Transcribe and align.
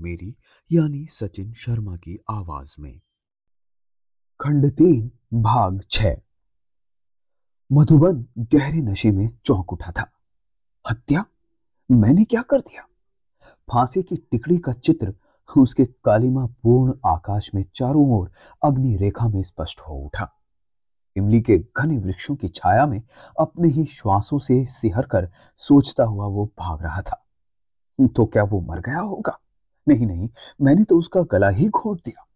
मेरी, 0.00 0.36
यानी 0.72 1.06
सचिन 1.06 1.52
शर्मा 1.52 1.96
की 1.96 2.24
आवाज़ 2.30 2.76
में। 2.80 3.00
खंड 4.40 4.72
तीन, 4.72 5.10
भाग 5.34 5.82
छ 5.90 6.06
मधुबन 7.72 8.26
गहरे 8.38 8.78
नशे 8.78 9.10
में 9.10 9.38
चौंक 9.44 9.72
उठा 9.72 9.92
था। 9.92 10.10
हत्या? 10.90 11.24
मैंने 11.90 12.24
क्या 12.24 12.42
कर 12.42 12.60
दिया? 12.60 12.82
फांसी 13.72 14.02
की 14.02 14.16
टिकड़ी 14.16 14.58
का 14.58 14.72
चित्र 14.72 15.14
उसके 15.58 15.84
कालिमा 15.84 16.46
पूर्ण 16.46 16.94
आकाश 17.06 17.50
में 17.54 17.64
चारों 17.74 18.10
ओर 18.10 18.32
अग्नि 18.64 18.96
रेखा 18.96 19.28
में 19.28 19.42
स्पष्ट 19.42 19.80
हो 19.80 19.94
उठा। 19.94 20.32
इमली 21.16 21.40
के 21.40 21.58
घने 21.58 21.98
वृक्षों 21.98 22.36
की 22.36 22.48
छाया 22.48 22.86
में 22.86 23.02
अपने 23.40 23.68
ही 23.68 23.84
श्वासों 23.84 24.38
से 24.38 24.66
सिहर 24.66 25.06
कर 25.06 25.32
सोचता 25.56 26.04
हुआ 26.04 26.26
वो 26.26 26.46
भाग 26.58 26.82
रहा 26.82 27.02
था। 27.02 27.26
तो 28.00 28.26
क्या 28.26 28.44
वो 28.44 28.60
मर 28.60 28.80
गया 28.80 28.98
होगा? 28.98 29.38
नहीं 29.86 30.06
नहीं, 30.06 30.28
मैंने 30.60 30.84
तो 30.84 30.98
उसका 30.98 31.22
गला 31.22 31.48
ही 31.48 31.68
घोट 31.68 32.00
दिया। 32.04 32.26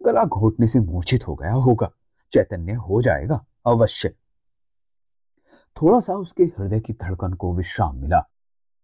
गला 0.00 0.24
घोटने 0.24 0.66
से 0.66 0.80
मूर्छित 0.80 1.26
हो 1.28 1.34
गया 1.34 1.52
होगा। 1.52 1.90
चैतन्य 2.32 2.72
हो 2.72 3.02
जाएगा 3.02 3.44
अवश्य। 3.66 4.14
थोड़ा 5.76 6.00
सा 6.00 6.14
उसके 6.14 6.44
हृदय 6.44 6.80
की 6.80 6.92
धड़कन 6.92 7.32
को 7.32 7.54
विश्राम 7.54 7.96
मिला। 7.96 8.22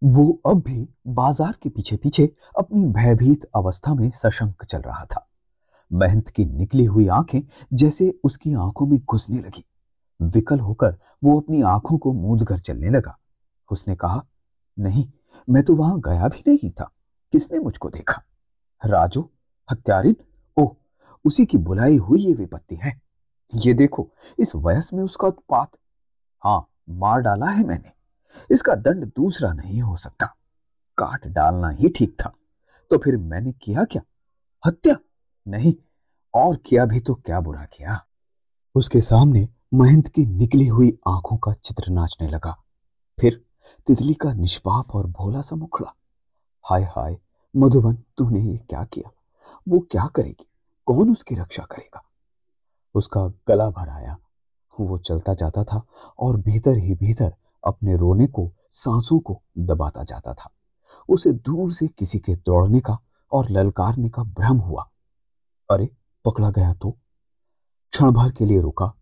वो 0.03 0.41
अब 0.47 0.63
भी 0.63 0.89
बाज़ार 1.07 1.55
के 1.63 1.69
पीछे 1.69 1.97
पीछे 1.97 2.31
अपनी 2.59 2.85
भयभीत 2.85 3.45
अवस्था 3.57 3.95
में 3.95 4.11
सशंक 4.11 4.65
चल 4.65 4.79
रहा 4.79 5.05
था। 5.05 5.27
महंत 5.91 6.29
की 6.29 6.45
निकली 6.45 6.85
हुई 6.85 7.09
आँखें 7.09 7.41
जैसे 7.73 8.13
उसकी 8.25 8.55
आँखों 8.55 8.87
में 8.87 8.99
घुसने 8.99 9.39
लगी। 9.39 9.65
विकल 10.21 10.61
होकर 10.61 10.97
वो 11.25 11.41
अपनी 11.41 11.63
आँखों 11.63 11.99
को 11.99 12.13
मूंद 12.13 12.47
कर 12.47 12.59
चलने 12.59 12.91
लगा। 12.91 13.17
उसने 13.69 13.97
कहा, 13.97 14.25
नहीं, 14.79 15.07
मैं 15.49 15.63
तो 15.63 15.75
वहाँ 15.75 16.01
गया 16.01 16.29
भी 16.29 16.43
नहीं 16.47 16.71
था। 16.71 16.91
किसने 17.35 17.59
मुझको 17.59 17.91
देखा? 17.91 18.23
राजू, 18.87 19.31
हत्यारिन? 19.71 20.17
ओह, 20.57 20.77
उसी 21.25 21.47
की 21.47 21.59
बुलाई 21.59 21.97
हुई 21.97 22.21
ये 22.21 22.35
विपत्ति 22.35 22.77
है। 22.77 23.03
ये 23.55 23.75
देखो, 23.75 24.11
इस 24.39 24.55
वयस 24.57 24.93
में 24.93 25.05
उसका 25.05 25.29
उत्पात। 25.29 25.71
हाँ 26.45 26.69
मार 26.89 27.21
डाला 27.21 27.47
है 27.47 27.65
मैंने। 27.65 27.93
इसका 28.51 28.75
दंड 28.75 29.05
दूसरा 29.07 29.53
नहीं 29.53 29.83
हो 29.83 29.97
सकता। 29.97 30.27
काट 30.99 31.27
डालना 31.27 31.69
ही 31.69 31.89
ठीक 31.89 32.17
था। 32.21 32.35
तो 32.91 32.99
फिर 32.99 33.17
मैंने 33.17 33.53
किया 33.53 33.85
क्या? 33.85 34.03
हत्या? 34.67 34.97
नहीं, 35.49 35.75
और 36.35 36.57
किया 36.57 36.85
भी 36.85 37.01
तो 37.01 37.15
क्या 37.15 37.41
बुरा 37.41 37.65
किया? 37.65 38.07
उसके 38.75 39.01
सामने 39.01 39.49
महंत 39.75 40.09
की 40.09 40.27
निकली 40.27 40.67
हुई 40.67 40.99
आँखों 41.09 41.37
का 41.37 41.53
चित्र 41.53 41.91
नाचने 41.91 42.29
लगा। 42.29 42.65
फिर 43.21 43.45
तितली 43.87 44.15
का 44.15 44.33
निष्पाप 44.33 44.91
और 44.91 45.07
भोला 45.07 45.41
सा 45.41 45.57
मुखड़ा। 45.57 45.95
हाय 46.71 46.83
हाय 46.83 47.19
मधुबन, 47.57 47.95
तूने 47.95 48.41
ये 48.41 48.57
क्या 48.57 48.85
किया? 48.85 49.11
वो 49.69 49.79
क्या 49.79 50.07
करेगी? 50.07 50.49
कौन 50.87 51.11
उसकी 51.11 51.35
रक्षा 51.35 51.63
करेगा? 51.63 52.03
उसका 52.95 53.27
गला 53.27 53.71
भर 53.71 53.89
आया। 53.89 54.17
वो 54.81 54.99
चलता 54.99 55.35
जाता 55.35 55.65
था 55.65 55.87
और 56.19 56.37
भीतर 56.37 56.77
ही 56.77 56.95
भीतर 56.95 57.35
अपने 57.67 57.97
रोने 57.97 58.27
को, 58.27 58.53
सांसों 58.73 59.19
को 59.19 59.43
दबाता 59.59 60.05
जाता 60.05 60.35
था। 60.35 60.51
उसे 61.09 61.33
दूर 61.33 61.71
से 61.71 61.89
किसी 61.89 62.19
के 62.19 62.35
दौड़ने 62.37 62.81
का 62.81 62.99
और 63.33 63.51
ललकारने 63.51 64.09
का 64.09 64.23
भ्रम 64.23 64.57
हुआ। 64.57 64.91
अरे, 65.71 65.97
पकड़ा 66.25 66.51
गया 66.51 66.75
तो? 66.75 66.91
क्षण 67.91 68.11
भर 68.11 68.31
के 68.31 68.45
लिए 68.45 68.61
रुका। 68.61 68.95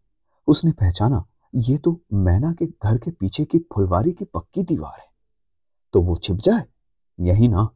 उसने 0.46 0.72
पहचाना, 0.72 1.26
ये 1.54 1.78
तो 1.78 2.00
मैना 2.12 2.52
के 2.52 2.66
घर 2.66 2.98
के 2.98 3.10
पीछे 3.10 3.44
की 3.44 3.58
फुलवारी 3.58 4.12
की 4.12 4.24
पक्की 4.24 4.62
दीवार 4.62 5.00
है। 5.00 5.06
तो 5.92 6.00
वो 6.00 6.16
छिप 6.16 6.36
जाए? 6.36 6.64
यही 7.20 7.48
ना। 7.48 7.68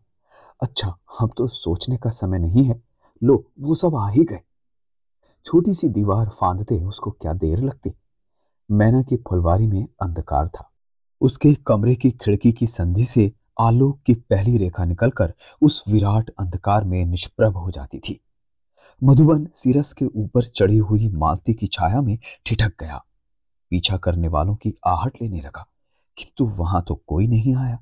अच्छा 0.63 0.97
अब 1.21 1.33
तो 1.37 1.47
सोचने 1.47 1.97
का 1.97 2.11
समय 2.11 2.39
नहीं 2.39 2.65
है। 2.65 2.83
लो, 3.23 3.53
वो 3.61 3.75
सब 3.75 3.95
आ 3.95 4.09
ही 4.09 4.25
गए। 4.25 4.41
छोटी 5.45 5.75
सी 5.75 5.89
दीवार 5.89 6.29
फांदते 6.29 6.81
उसको 6.81 7.11
क्या 7.11 7.33
देर 7.33 7.59
लगती? 7.59 7.93
मैना 8.71 9.03
की 9.03 9.17
फुलवारी 9.17 9.67
में 9.67 9.87
अंधकार 10.03 10.49
था। 10.49 10.71
उसके 11.21 11.55
कमरे 11.55 11.95
की 11.95 12.11
खिड़की 12.11 12.53
की 12.53 12.67
संधि 12.67 13.05
से 13.05 13.33
आलोक 13.61 14.01
की 14.07 14.15
पहली 14.15 14.57
रेखा 14.57 14.85
निकलकर 14.85 15.35
उस 15.63 15.83
विराट 15.89 16.31
अंधकार 16.39 16.85
में 16.85 17.05
निष्प्रभ 17.07 17.57
हो 17.57 17.71
जाती 17.71 17.99
थी। 17.99 18.21
मधुबन 19.03 19.47
सिरस 19.55 19.93
के 19.93 20.05
ऊपर 20.05 20.45
चढ़ी 20.45 20.77
हुई 20.77 21.09
मालती 21.09 21.55
की 21.55 21.67
छाया 21.67 22.01
में 22.01 22.19
ठिठक 22.47 22.73
गया। 22.81 23.05
पीछा 23.71 23.97
करने 23.97 24.29
वालों 24.29 24.55
की 24.55 24.75
आहट 24.87 25.23
लेने 25.23 25.41
लगा 25.41 25.67
किंतु 26.19 26.45
वहाँ 26.47 26.85
तो 26.89 26.95
कोई 27.07 27.27
नहीं 27.27 27.55
आया। 27.57 27.79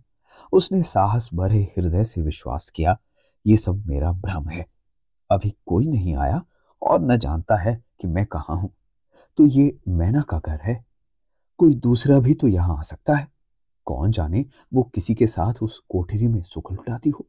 उसने 0.55 0.83
साहस 0.83 1.31
भरे 1.35 1.59
हृदय 1.59 2.05
से 2.05 2.23
विश्वास 2.23 2.71
किया 2.71 2.99
ये 3.47 3.57
सब 3.57 3.87
मेरा 3.87 4.13
भ्रम 4.13 4.49
है। 4.49 4.67
अभी 5.31 5.55
कोई 5.67 5.87
नहीं 5.87 6.17
आया 6.17 6.45
और 6.83 7.01
न 7.01 7.17
जानता 7.17 7.57
है 7.57 7.85
कि 8.01 8.09
मैं 8.09 8.27
कहा 8.27 8.55
हूँ। 8.55 8.71
तो 9.39 9.47
ये 9.47 9.79
मैना 9.89 10.21
का 10.21 10.39
घर 10.39 10.61
है। 10.61 10.85
कोई 11.59 11.75
दूसरा 11.75 12.21
भी 12.21 12.35
तो 12.35 12.49
यहाँ 12.49 12.79
आ 12.79 12.83
सकता 12.83 13.15
है। 13.15 13.29
कौन 13.85 14.13
जाने 14.13 14.47
वो 14.75 14.83
किसी 14.83 15.15
के 15.15 15.27
साथ 15.27 15.55
उस 15.63 15.79
कोठरी 15.79 16.29
में 16.29 16.43
सुख 16.43 16.73
लुटाती 16.73 17.11
हो। 17.11 17.27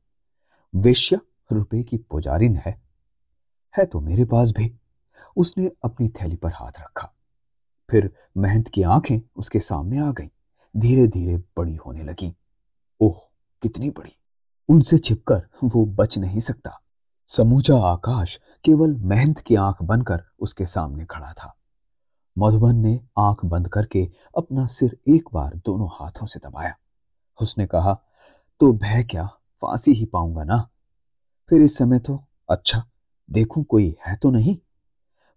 वेश्या 0.76 1.20
रुपए 1.52 1.84
की 1.84 1.98
पुजारिन 1.98 2.58
है। 2.58 2.82
है 3.78 3.86
तो 3.86 4.00
मेरे 4.00 4.26
पास 4.26 4.52
भी। 4.52 4.76
उसने 5.38 5.72
अपनी 5.84 6.10
थैली 6.10 6.36
पर 6.36 6.50
हाथ 6.50 6.72
रखा। 6.80 7.14
फिर 7.90 8.14
महंत 8.38 8.68
की 8.68 8.84
आँखें 8.84 9.20
उसके 9.38 9.60
सामने 9.60 10.00
आ 10.00 10.12
गईं, 10.12 10.30
धीरे 10.78 11.08
धीरे 11.08 11.38
बड़ी 11.38 11.76
होने 11.76 12.04
लगी। 12.04 12.36
ओह, 13.02 13.16
कितनी 13.62 13.90
बड़ी। 13.90 14.12
उनसे 14.70 14.98
छिपकर 14.98 15.48
वो 15.64 15.86
बच 15.86 16.18
नहीं 16.18 16.40
सकता। 16.40 16.82
समूचा 17.28 17.78
आकाश 17.78 18.40
केवल 18.64 18.96
मेहनत 18.96 19.38
की 19.38 19.56
आँख 19.56 19.84
बनकर 19.84 20.24
उसके 20.40 20.66
सामने 20.66 21.06
खड़ा 21.06 21.34
था। 21.34 21.56
मधुबन 22.38 22.76
ने 22.76 23.02
आँख 23.18 23.46
बंद 23.46 23.68
करके 23.68 24.12
अपना 24.38 24.66
सिर 24.66 24.98
एक 25.08 25.30
बार 25.34 25.56
दोनों 25.56 25.88
हाथों 25.88 26.26
से 26.26 26.40
दबाया। 26.40 26.74
उसने 27.42 27.68
कहा 27.68 27.94
तो 28.60 28.74
भय 28.74 29.04
क्या, 29.04 29.26
फांसी 29.62 29.92
ही 29.92 30.06
पाऊँगा 30.06 30.44
ना? 30.44 30.70
फिर 31.50 31.62
इस 31.62 31.78
समय 31.78 32.00
तो 32.00 32.24
अच्छा 32.50 32.86
देखूँ 33.32 33.64
कोई 33.64 33.96
है 34.08 34.16
तो 34.16 34.30
नहीं? 34.30 34.58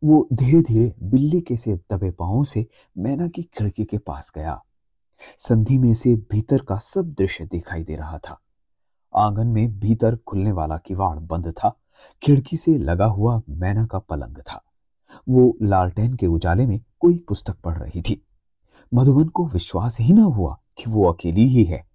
वो 0.04 0.28
धीरे 0.32 0.62
धीरे 0.62 0.94
बिल्ली 1.02 1.40
के 1.40 1.56
से 1.56 1.76
दबे 1.92 2.10
पांवों 2.10 2.44
से 2.44 2.66
मैना 2.98 3.28
की 3.28 3.42
खिड़की 3.42 3.84
के 3.84 3.98
पास 3.98 4.32
गया। 4.34 4.64
संधि 5.38 5.78
में 5.78 5.94
से 5.94 6.14
भीतर 6.14 6.58
का 6.58 6.78
सब 6.78 7.12
दृश्य 7.12 7.44
दिखाई 7.44 7.84
दे 7.84 7.96
रहा 7.96 8.18
था। 8.18 8.40
आँगन 9.16 9.46
में 9.46 9.78
भीतर 9.78 10.16
खुलने 10.16 10.52
वाला 10.52 10.78
किवाड़ 10.78 11.18
बंद 11.18 11.48
था। 11.48 11.80
खिड़की 12.22 12.56
से 12.56 12.78
लगा 12.78 13.06
हुआ 13.06 13.42
मैना 13.48 13.86
का 13.86 13.98
पलंग 13.98 14.36
था। 14.36 14.64
वो 15.28 15.56
लालटेन 15.62 16.14
के 16.14 16.26
उजाले 16.26 16.66
में 16.66 16.80
कोई 17.00 17.24
पुस्तक 17.28 17.60
पढ़ 17.60 17.78
रही 17.78 18.02
थी। 18.02 18.26
मधुबन 18.94 19.28
को 19.28 19.46
विश्वास 19.46 20.00
ही 20.00 20.12
न 20.12 20.18
हुआ 20.18 20.58
कि 20.78 20.90
वो 20.90 21.12
अकेली 21.12 21.48
ही 21.48 21.64
है। 21.64 21.88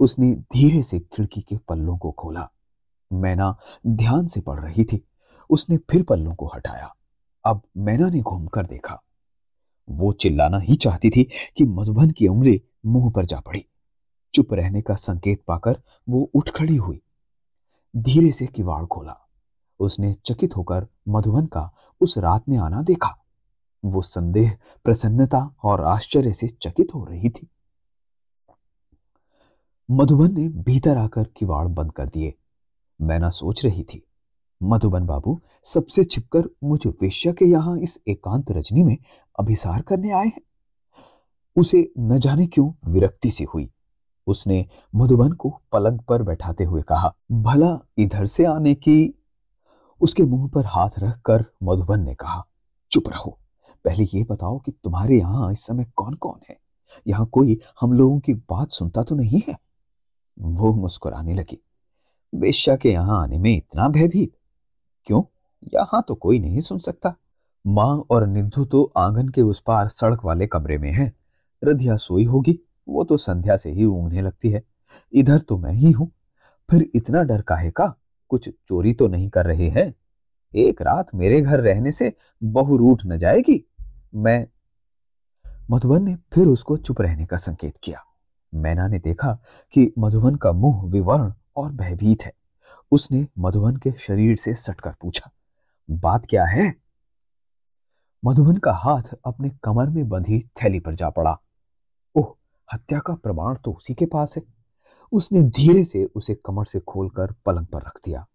उसने 0.00 0.34
धीरे 0.34 0.82
से 0.82 1.00
खिड़की 1.00 1.40
के 1.40 1.56
पल्लों 1.56 1.98
को 1.98 2.10
खोला। 2.10 2.50
मैना 3.12 3.56
ध्यान 3.86 4.26
से 4.26 4.40
पढ़ 4.40 4.60
रही 4.60 4.84
थी। 4.84 5.04
उसने 5.50 5.76
फिर 5.76 6.02
पल्लों 6.02 6.34
को 6.34 6.46
हटाया। 6.54 6.96
अब 7.44 7.62
मैना 7.76 8.08
ने 8.08 8.20
घूमकर 8.20 8.66
देखा। 8.66 9.02
वो 9.88 10.12
चिल्लाना 10.12 10.58
ही 10.58 10.74
चाहती 10.74 11.10
थी 11.10 11.28
कि 11.56 11.64
मधुबन 11.64 12.10
की 12.10 12.28
उंगली 12.28 12.62
मुँह 12.86 13.12
पर 13.12 13.24
जा 13.24 13.40
पड़ी। 13.40 13.64
चुप 14.34 14.52
रहने 14.52 14.82
का 14.82 14.94
संकेत 14.94 15.42
पाकर 15.46 15.82
वो 16.08 16.30
उठ 16.34 16.50
खड़ी 16.50 16.76
हुई। 16.76 17.00
धीरे 17.96 18.32
से 18.32 18.46
किवाड़ 18.46 18.84
खोला। 18.84 19.28
उसने 19.80 20.12
चकित 20.12 20.56
होकर 20.56 20.86
मधुबन 21.08 21.46
का 21.46 21.74
उस 22.00 22.18
रात 22.18 22.48
में 22.48 22.58
आना 22.58 22.82
देखा। 22.82 23.24
वो 23.84 24.02
संदेह, 24.02 24.56
प्रसन्नता 24.84 25.54
और 25.62 25.84
आश्चर्य 25.84 26.32
से 26.32 26.48
चकित 26.48 26.88
हो 26.94 27.04
रही 27.04 27.30
थी। 27.30 27.48
मधुबन 29.90 30.40
ने 30.40 30.48
भीतर 30.48 30.96
आकर 30.96 31.24
किवाड़ 31.24 31.68
बंद 31.68 31.92
कर 31.92 32.06
दिए। 32.06 32.34
मैना 33.00 33.28
सोच 33.28 33.64
रही 33.64 33.82
थी 33.82 34.06
मधुबन 34.62 35.06
बाबू 35.06 35.40
सबसे 35.64 36.04
छिपकर 36.04 36.48
मुझ 36.64 36.86
वेश्या 36.86 37.32
के 37.32 37.44
यहाँ 37.44 37.78
इस 37.78 38.00
एकांत 38.08 38.50
रजनी 38.50 38.82
में 38.82 38.96
अभिसार 39.38 39.82
करने 39.82 40.10
आए 40.10 40.26
हैं। 40.26 40.40
उसे 41.56 41.92
न 41.98 42.18
जाने 42.18 42.46
क्यों 42.46 42.92
विरक्ति 42.92 43.30
सी 43.30 43.44
हुई। 43.44 43.70
उसने 44.26 44.66
मधुबन 44.94 45.32
को 45.32 45.60
पलंग 45.72 46.00
पर 46.00 46.22
बैठाते 46.22 46.64
हुए 46.64 46.82
कहा, 46.82 47.14
भला 47.32 47.78
इधर 47.98 48.26
से 48.26 48.44
आने 48.44 48.74
की? 48.74 49.14
उसके 50.00 50.22
मुँह 50.22 50.48
पर 50.48 50.66
हाथ 50.66 50.90
रखकर 50.98 51.44
मधुबन 51.62 52.00
ने 52.00 52.14
कहा, 52.14 52.46
चुप 52.90 53.08
रहो। 53.08 53.38
पहले 53.84 54.04
ये 54.04 54.22
बताओ 54.24 54.58
कि 54.58 54.72
तुम्हारे 54.72 55.18
यहाँ 55.18 55.52
इस 55.52 55.66
समय 55.66 55.86
कौन 55.96 56.14
कौन 56.14 56.40
है? 56.50 56.56
यहाँ 57.06 57.26
कोई 57.26 57.60
हम 57.80 57.92
लोगों 57.92 58.18
की 58.20 58.34
बात 58.34 58.70
सुनता 58.70 59.02
तो 59.02 59.14
नहीं 59.14 59.40
है? 59.48 59.56
वो 60.38 60.72
मुस्कुराने 60.72 61.34
लगी। 61.34 61.58
बेश्या 62.34 62.76
के 62.76 62.90
यहाँ 62.90 63.22
आने 63.22 63.38
में 63.38 63.56
इतना 63.56 63.88
भयभीत 63.88 64.32
क्यों? 65.04 65.22
यहाँ 65.74 66.04
तो 66.08 66.14
कोई 66.14 66.38
नहीं 66.38 66.60
सुन 66.60 66.78
सकता। 66.78 67.14
माँ 67.66 68.04
और 68.10 68.26
निधु 68.26 68.64
तो 68.64 68.92
आँगन 68.96 69.28
के 69.28 69.42
उस 69.42 69.60
पार 69.60 69.88
सड़क 69.88 70.24
वाले 70.24 70.46
कमरे 70.46 70.78
में 70.78 70.92
है। 70.92 71.12
रधिया 71.64 71.96
सोई 71.96 72.24
होगी, 72.24 72.58
वो 72.88 73.04
तो 73.04 73.16
संध्या 73.16 73.56
से 73.56 73.70
ही 73.70 73.84
ऊँगने 73.84 74.22
लगती 74.22 74.50
है। 74.50 74.62
इधर 75.12 75.38
तो 75.38 75.58
मैं 75.58 75.72
ही 75.72 75.90
हूँ। 75.90 76.10
फिर 76.70 76.90
इतना 76.94 77.22
डर 77.22 77.42
काहे 77.42 77.70
का? 77.70 77.94
कुछ 78.28 78.48
चोरी 78.48 78.94
तो 78.94 79.06
नहीं 79.06 79.28
कर 79.28 79.46
रहे 79.46 79.68
हैं। 79.68 79.94
एक 80.54 80.82
रात 80.82 81.06
मेरे 81.14 81.40
घर 81.40 81.60
रहने 81.60 81.92
से 81.92 82.16
बहु 82.44 82.76
रूठ 82.76 83.02
न 83.06 83.18
जाएगी। 83.18 83.68
मैं 84.14 84.46
मधुबन 85.70 86.02
ने 86.02 86.14
फिर 86.14 86.46
उसको 86.46 86.76
चुप 86.76 87.00
रहने 87.00 87.26
का 87.26 87.36
संकेत 87.36 87.74
किया। 87.82 87.98
मैना 88.54 88.88
ने 88.88 88.98
देखा 88.98 89.38
कि 89.72 89.92
मधुबन 89.98 90.34
का 90.34 90.52
मुँह 90.52 90.90
विवर्ण 90.90 91.32
और 91.56 91.72
भयभीत 91.72 92.22
है। 92.22 92.32
उसने 92.92 93.26
मधुबन 93.38 93.76
के 93.76 93.92
शरीर 93.92 94.36
से 94.36 94.54
सटकर 94.54 94.94
पूछा, 95.00 95.30
बात 95.90 96.26
क्या 96.26 96.44
है? 96.44 96.74
मधुबन 98.24 98.56
का 98.56 98.72
हाथ 98.72 99.14
अपने 99.24 99.50
कमर 99.64 99.88
में 99.88 100.08
बंधी 100.08 100.40
थैली 100.62 100.80
पर 100.80 100.94
जा 100.94 101.10
पड़ा। 101.10 101.38
ओह, 102.14 102.34
हत्या 102.74 102.98
का 102.98 103.14
प्रमाण 103.14 103.54
तो 103.54 103.72
उसी 103.72 103.94
के 103.94 104.06
पास 104.06 104.34
है। 104.36 104.42
उसने 105.12 105.42
धीरे 105.42 105.84
से 105.84 106.04
उसे 106.04 106.34
कमर 106.34 106.64
से 106.64 106.80
खोलकर 106.80 107.32
पलंग 107.46 107.66
पर 107.66 107.82
रख 107.82 108.00
दिया। 108.04 108.26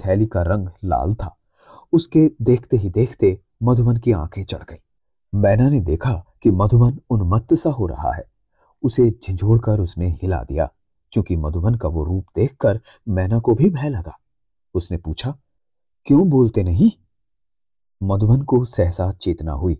थैली 0.00 0.26
का 0.26 0.42
रंग 0.42 0.68
लाल 0.84 1.14
था। 1.14 1.36
उसके 1.92 2.30
देखते 2.42 2.76
ही 2.76 2.90
देखते 2.90 3.40
मधुबन 3.62 3.96
की 3.96 4.12
आँखें 4.12 4.42
चढ़ 4.42 4.62
गई। 4.62 4.82
मैना 5.34 5.68
ने 5.68 5.80
देखा 5.80 6.12
कि 6.42 6.50
मधुबन 6.50 6.98
उन्मत्त 7.10 7.54
सा 7.54 7.70
हो 7.70 7.86
रहा 7.86 8.12
है। 8.12 8.24
उसे 8.82 9.10
झिझोड़कर 9.10 9.80
उसने 9.80 10.10
हिला 10.22 10.42
दिया। 10.42 10.72
क्योंकि 11.16 11.36
मधुबन 11.36 11.74
का 11.74 11.88
वो 11.88 12.04
रूप 12.04 12.26
देखकर 12.36 12.80
मैना 13.08 13.38
को 13.38 13.54
भी 13.54 13.70
भय 13.70 13.88
लगा। 13.88 14.18
उसने 14.74 14.96
पूछा, 14.96 15.38
क्यों 16.06 16.28
बोलते 16.30 16.62
नहीं? 16.62 16.90
मधुबन 18.02 18.42
को 18.42 18.64
सहसा 18.64 19.12
चेतना 19.12 19.52
हुई। 19.52 19.78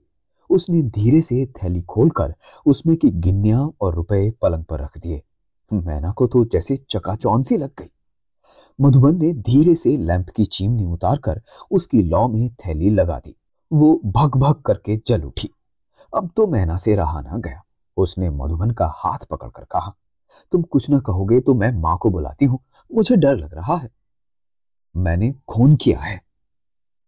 उसने 0.51 0.83
धीरे 0.83 1.21
से 1.21 1.47
थैली 1.47 1.83
खोलकर 1.83 2.35
उसमें 2.67 2.97
की 2.97 3.11
गिन्निया 3.11 3.69
और 3.81 3.95
रुपए 3.95 4.31
पलंग 4.31 4.65
पर 4.65 4.81
रख 4.81 4.99
दिए। 4.99 5.23
मैना 5.73 6.13
को 6.13 6.27
तो 6.27 6.45
जैसे 6.45 6.77
चकाचौन 6.77 7.43
सी 7.43 7.57
लग 7.57 7.71
गई। 7.79 7.91
मधुबन 8.81 9.19
ने 9.19 9.33
धीरे 9.33 9.75
से 9.75 9.97
लैंप 9.97 10.31
की 10.31 10.45
चिमनी 10.45 10.85
उतारकर 10.85 11.43
उसकी 11.71 12.03
लौ 12.03 12.29
में 12.29 12.55
थैली 12.55 12.91
लगा 12.91 13.19
दी। 13.19 13.37
वो 13.73 14.01
भग 14.05 14.37
भग 14.37 14.63
करके 14.63 14.97
जल 15.07 15.23
उठी। 15.23 15.51
अब 16.17 16.31
तो 16.37 16.47
मैना 16.47 16.77
से 16.77 16.95
रहा 16.95 17.21
ना 17.21 17.39
गया। 17.39 17.63
उसने 17.97 18.31
मधुबन 18.31 18.71
का 18.71 18.93
हाथ 18.97 19.19
पकड़कर 19.31 19.65
कहा 19.65 19.95
तुम 20.53 20.63
कुछ 20.63 20.89
ना 20.91 20.99
कहोगे 20.99 21.41
तो 21.41 21.55
मैं 21.55 21.71
माँ 21.73 21.97
को 21.99 22.11
बुलाती 22.11 22.45
हूँ। 22.45 22.59
मुझे 22.91 23.17
डर 23.17 23.37
लग 23.37 23.55
रहा 23.55 23.77
है। 23.77 23.89
मैंने 24.97 25.33
खून 25.49 25.77
किया 25.77 26.01
है। 26.01 26.21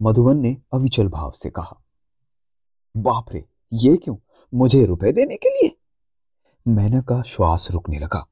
मधुबन 0.03 0.37
ने 0.37 0.57
अविचल 0.75 1.09
भाव 1.09 1.31
से 1.31 1.51
कहा, 1.51 1.77
बाप 2.97 3.33
रे, 3.33 3.45
ये 3.73 3.97
क्यों? 3.97 4.17
मुझे 4.55 4.85
रुपए 4.87 5.13
देने 5.13 5.37
के 5.37 5.49
लिए? 5.49 5.77
मैना 6.69 7.01
का 7.01 7.21
श्वास 7.23 7.69
रुकने 7.71 7.99
लगा। 7.99 8.27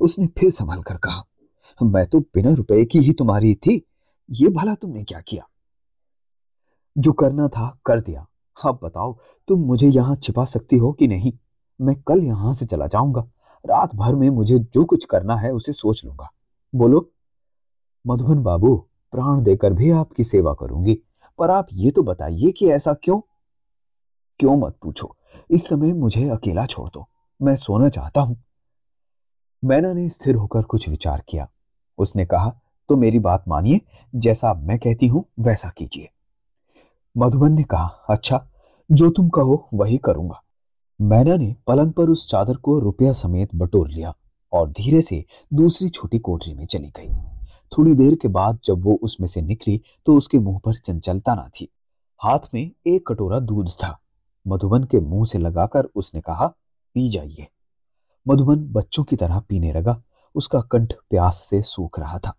उसने 0.00 0.26
फिर 0.26 0.50
संभाल 0.50 0.82
कर 0.82 0.96
कहा, 0.96 1.24
मैं 1.80 2.06
तो 2.06 2.20
बिना 2.20 2.52
रुपए 2.54 2.84
की 2.84 2.98
ही 2.98 3.12
तुम्हारी 3.12 3.54
थी। 3.54 3.82
ये 4.30 4.48
भला 4.48 4.74
तुमने 4.74 5.04
क्या 5.04 5.20
किया? 5.20 5.48
जो 6.98 7.12
करना 7.12 7.48
था, 7.48 7.78
कर 7.86 8.00
दिया। 8.00 8.26
अब 8.66 8.80
बताओ, 8.82 9.16
तुम 9.48 9.60
मुझे 9.60 9.88
यहाँ 9.88 10.16
छिपा 10.16 10.44
सकती 10.44 10.76
हो 10.76 10.92
कि 10.92 11.06
नहीं? 11.06 11.32
मैं 11.80 11.94
कल 12.02 12.22
यहाँ 12.24 12.52
से 12.52 12.66
चला 12.66 12.86
जाऊँगा। 12.86 13.28
रात 13.64 13.94
भर 13.94 14.14
में 14.14 14.28
मुझे 14.30 14.58
जो 14.58 14.84
कुछ 14.84 15.04
करना 15.04 15.36
है 15.36 15.50
उसे 15.50 15.72
सोच 15.72 16.04
लूँगा। 16.04 16.30
बोलो, 16.74 17.08
मधुबन 18.06 18.42
बाबू, 18.42 18.74
प्राण 19.12 19.42
देकर 19.42 19.72
भी 19.72 19.90
आपकी 19.90 20.24
सेवा 20.24 20.52
करूँगी, 20.52 20.98
पर 21.38 21.50
आप 21.50 21.66
ये 21.72 21.90
तो 21.90 22.02
बताइए 22.02 22.50
कि 22.50 22.70
ऐसा 22.70 22.94
क्यों? 22.94 23.20
क्यों 24.40 24.56
मत 24.56 24.76
पूछो, 24.82 25.14
इस 25.50 25.68
समय 25.68 25.92
मुझे 25.92 26.28
अकेला 26.28 26.66
छोड़ 26.66 26.88
दो, 26.90 27.06
मैं 27.40 27.56
सोना 27.56 27.88
चाहता 27.88 28.20
हूँ। 28.20 28.36
मैना 29.62 29.92
ने 29.92 30.08
स्थिर 30.08 30.34
होकर 30.34 30.62
कुछ 30.62 30.88
विचार 30.88 31.22
किया। 31.28 31.48
उसने 31.98 32.24
कहा 32.26 32.52
तो 32.88 32.96
मेरी 32.96 33.18
बात 33.18 33.44
मानिए, 33.48 33.80
जैसा 34.14 34.52
मैं 34.54 34.78
कहती 34.78 35.06
हूँ, 35.06 35.24
वैसा 35.40 35.68
कीजिए। 35.68 36.08
मधुबन 37.16 37.52
ने 37.52 37.62
कहा 37.62 37.86
अच्छा 38.10 38.46
जो 38.90 39.10
तुम 39.10 39.28
कहो, 39.28 39.68
वही 39.74 39.98
करूँगा। 39.98 40.42
मैना 41.00 41.36
ने 41.36 41.54
पलंग 41.66 41.92
पर 41.92 42.10
उस 42.10 42.28
चादर 42.30 42.56
को 42.56 42.78
रुपया 42.78 43.12
समेत 43.12 43.48
बटोर 43.54 43.88
लिया 43.88 44.14
और 44.52 44.70
धीरे 44.70 45.00
से 45.00 45.24
दूसरी 45.54 45.88
छोटी 45.88 46.18
कोठरी 46.18 46.54
में 46.54 46.66
चली 46.66 46.88
गई। 46.88 47.08
थोड़ी 47.72 47.94
देर 47.94 48.14
के 48.14 48.28
बाद 48.28 48.58
जब 48.64 48.84
वो 48.84 48.98
उसमें 49.02 49.28
से 49.28 49.42
निकली 49.42 49.80
तो 50.06 50.16
उसके 50.16 50.38
मुँह 50.38 50.58
पर 50.64 50.74
चंचलता 50.74 51.34
ना 51.34 51.48
थी। 51.48 51.68
हाथ 52.20 52.38
में 52.54 52.70
एक 52.86 53.06
कटोरा 53.06 53.38
दूध 53.40 53.70
था। 53.70 53.98
मधुबन 54.46 54.84
के 54.84 55.00
मुँह 55.00 55.24
से 55.24 55.38
लगाकर 55.38 55.88
उसने 55.94 56.20
कहा, 56.20 56.46
पी 56.94 57.08
जाइए। 57.08 57.46
मधुबन 58.28 58.56
बच्चों 58.56 59.04
की 59.04 59.16
तरह 59.16 59.38
पीने 59.38 59.72
लगा। 59.72 60.02
उसका 60.34 60.60
कंठ 60.60 60.92
प्यास 61.10 61.36
से 61.36 61.62
सूख 61.62 61.98
रहा 61.98 62.18
था। 62.18 62.34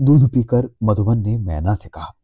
दूध 0.00 0.30
पीकर 0.30 0.70
मधुबन 0.82 1.18
ने 1.18 1.36
मैना 1.38 1.74
से 1.74 1.88
कहा 1.88 2.15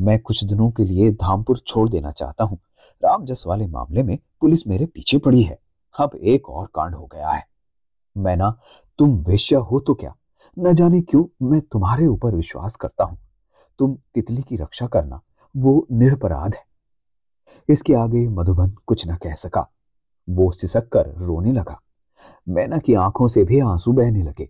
मैं 0.00 0.18
कुछ 0.18 0.44
दिनों 0.44 0.70
के 0.70 0.84
लिए 0.84 1.12
धामपुर 1.12 1.58
छोड़ 1.58 1.88
देना 1.88 2.10
चाहता 2.10 2.44
हूँ। 2.44 2.58
रामजस 3.04 3.44
वाले 3.46 3.66
मामले 3.66 4.02
में 4.02 4.18
पुलिस 4.40 4.66
मेरे 4.66 4.86
पीछे 4.86 5.18
पड़ी 5.18 5.42
है। 5.42 5.58
अब 6.00 6.10
एक 6.16 6.50
और 6.50 6.66
कांड 6.74 6.94
हो 6.94 7.06
गया 7.06 7.28
है। 7.28 7.46
मैना, 8.16 8.58
तुम 8.98 9.18
वेश्या 9.18 9.58
हो 9.58 9.80
तो 9.80 9.94
क्या? 9.94 10.16
न 10.58 10.72
जाने 10.72 11.00
क्यों 11.00 11.46
मैं 11.50 11.60
तुम्हारे 11.60 12.06
ऊपर 12.06 12.34
विश्वास 12.34 12.76
करता 12.76 13.04
हूँ। 13.04 13.18
तुम 13.78 13.98
तितली 14.14 14.42
की 14.42 14.56
रक्षा 14.56 14.86
करना, 14.86 15.20
वो 15.56 15.86
निरपराध 15.92 16.54
है। 16.54 16.66
इसके 17.68 17.94
आगे 17.94 18.28
मधुबन 18.28 18.74
कुछ 18.86 19.08
न 19.08 19.16
कह 19.16 19.34
सका। 19.34 19.70
वो 20.30 20.50
सिसक 20.50 20.88
कर 20.88 21.06
रोने 21.06 21.52
लगा। 21.52 21.80
मैना 22.48 22.78
की 22.78 22.94
आँखों 22.94 23.28
से 23.28 23.44
भी 23.44 23.60
आँसू 23.60 23.92
बहने 23.92 24.22
लगे। 24.22 24.48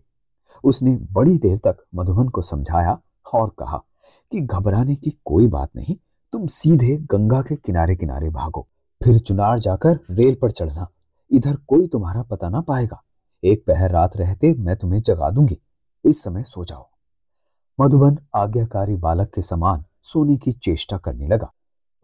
उसने 0.65 0.97
बड़ी 0.97 1.39
देर 1.39 1.59
तक 1.59 1.77
मधुबन 1.95 2.29
को 2.29 2.43
समझाया 2.43 3.01
और 3.35 3.49
कहा 3.49 3.85
कि 4.32 4.41
घबराने 4.41 4.94
की 4.94 5.11
कोई 5.25 5.47
बात 5.47 5.70
नहीं, 5.76 5.97
तुम 6.32 6.47
सीधे 6.47 6.97
गंगा 7.11 7.40
के 7.42 7.57
किनारे 7.57 7.97
किनारे 7.97 8.28
भागो, 8.31 8.66
फिर 9.00 9.19
चुनार 9.19 9.59
जाकर 9.59 9.99
रेल 10.11 10.35
पर 10.35 10.50
चढ़ना। 10.50 10.88
इधर 11.31 11.57
कोई 11.57 11.87
तुम्हारा 11.87 12.23
पता 12.23 12.49
ना 12.49 12.61
पाएगा। 12.61 13.02
एक 13.42 13.64
पहर 13.66 13.90
रात 13.90 14.16
रहते 14.16 14.52
मैं 14.54 14.76
तुम्हें 14.76 15.00
जगा 15.00 15.31
दूँगी। 15.31 15.59
इस 16.04 16.23
समय 16.23 16.42
सो 16.42 16.64
जाओ। 16.64 16.88
मधुबन 17.81 18.19
आज्ञाकारी 18.35 18.97
बालक 18.97 19.31
के 19.35 19.42
समान 19.42 19.85
सोने 20.02 20.37
की 20.37 20.52
चेष्टा 20.52 20.97
करने 20.97 21.26
लगा, 21.26 21.52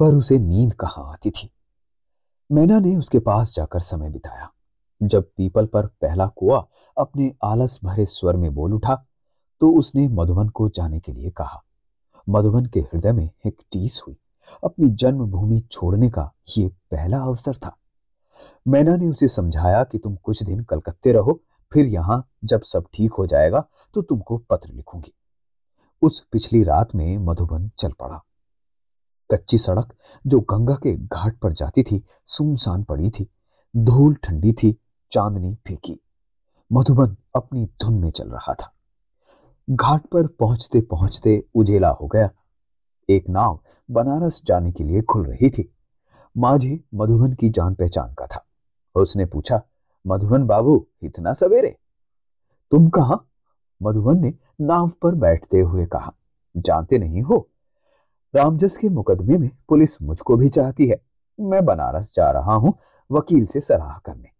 पर 0.00 0.15
उसे 0.15 0.38
नींद 0.38 0.75
कहाँ 0.75 1.11
आती 1.12 1.31
थी? 1.31 1.50
मैना 2.53 2.79
ने 2.81 2.97
उसके 2.97 3.19
पास 3.19 3.55
जाकर 3.55 3.81
समय 3.81 4.11
बिताया। 4.11 4.50
जब 5.00 5.25
पीपल 5.37 5.67
पर 5.67 5.87
पहला 5.87 6.27
कुआ 6.27 6.65
अपने 6.97 7.33
आलस 7.45 7.79
भरे 7.85 8.07
स्वर 8.07 8.37
में 8.37 8.55
बोल 8.55 8.75
उठा 8.75 8.95
तो 9.61 9.71
उसने 9.73 10.07
मधुबन 10.09 10.49
को 10.49 10.69
जाने 10.69 11.00
के 11.00 11.12
लिए 11.12 11.31
कहा 11.31 11.62
मधुबन 12.29 12.67
के 12.67 12.81
हृदय 12.81 13.12
में 13.12 13.31
एक 13.47 13.62
टीस 13.73 14.00
हुई। 14.07 14.17
अपनी 14.64 14.88
जन्मभूमि 14.91 15.59
छोड़ने 15.61 16.11
का 16.11 16.31
यह 16.59 16.69
पहला 16.91 17.19
अवसर 17.19 17.57
था। 17.57 17.76
मैना 18.69 18.97
ने 18.97 19.09
उसे 19.09 19.29
समझाया 19.29 19.83
कि 19.85 19.99
तुम 19.99 20.17
कुछ 20.17 20.43
दिन 20.43 20.62
कलकत्ते 20.64 21.12
रहो, 21.12 21.41
फिर 21.73 21.87
यहाँ 21.87 22.25
जब 22.45 22.62
सब 22.62 22.87
ठीक 22.95 23.12
हो 23.12 23.26
जाएगा 23.26 23.64
तो 23.95 24.02
तुमको 24.02 24.37
पत्र 24.50 24.73
लिखूँगी। 24.73 25.12
उस 26.02 26.21
पिछली 26.33 26.62
रात 26.62 26.95
में 26.95 27.19
मधुबन 27.19 27.71
चल 27.79 27.93
पड़ा। 27.93 28.21
कच्ची 29.31 29.59
सड़क 29.59 29.95
जो 30.26 30.41
गंगा 30.41 30.75
के 30.75 30.95
घाट 30.97 31.38
पर 31.38 31.52
जाती 31.52 31.83
थी, 31.83 32.02
सुनसान 32.26 32.83
पड़ी 32.85 33.11
थी। 33.11 33.29
धूल 33.75 34.14
ठंडी 34.14 34.52
थी, 34.52 34.76
चांदनी 35.12 35.55
फीकी। 35.67 35.99
मधुबन 36.73 37.17
अपनी 37.37 37.64
धुन 37.83 37.95
में 37.95 38.11
चल 38.11 38.29
रहा 38.29 38.55
था। 38.55 38.73
घाट 39.71 40.07
पर 40.07 40.26
पहुँचते 40.26 40.81
पहुँचते 40.81 41.45
उजेला 41.54 41.88
हो 41.88 42.07
गया। 42.07 42.31
एक 43.09 43.28
नाव 43.28 43.61
बनारस 43.90 44.42
जाने 44.45 44.73
के 44.73 44.85
लिए 44.85 45.02
खुल 45.02 45.26
रही 45.26 45.50
थी। 45.50 45.75
माझी 46.37 46.85
मधुबन 46.95 47.33
की 47.33 47.49
जान 47.49 47.75
पहचान 47.75 48.14
का 48.14 48.26
था। 48.26 48.45
उसने 48.95 49.26
पूछा, 49.26 49.62
मधुबन 50.07 50.45
बाबू, 50.45 50.87
इतना 51.02 51.33
सवेरे? 51.33 51.76
तुम 52.71 52.88
कहा? 52.88 53.19
मधुबन 53.83 54.19
ने 54.19 54.35
नाव 54.61 54.88
पर 54.88 55.14
बैठते 55.14 55.61
हुए 55.61 55.87
कहा, 55.87 56.12
जानते 56.57 56.99
नहीं 56.99 57.23
हो? 57.23 57.49
रामजस 58.35 58.76
के 58.76 58.88
मुकदमे 58.88 59.38
में 59.38 59.50
पुलिस 59.69 60.02
मुझको 60.02 60.37
भी 60.37 60.49
चाहती 60.49 60.87
है। 60.87 61.00
मैं 61.40 61.64
बनारस 61.64 62.12
जा 62.16 62.31
रहा 62.31 62.54
हूँ 62.54 62.75
वकील 63.11 63.47
से 63.47 63.61
सलाह 63.61 63.99
करने। 63.99 64.32